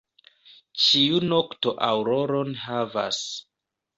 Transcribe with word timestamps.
Ĉiu 0.83 1.19
nokto 1.33 1.75
aŭroron 1.89 2.57
havas. 2.65 3.23